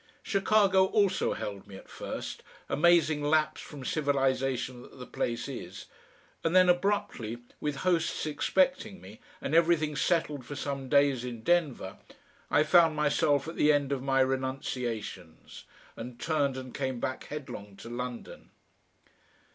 [0.23, 5.85] Chicago also held me at first, amazing lapse from civilisation that the place is!
[6.43, 11.99] and then abruptly, with hosts expecting me, and everything settled for some days in Denver,
[12.49, 17.75] I found myself at the end of my renunciations, and turned and came back headlong
[17.75, 18.49] to London.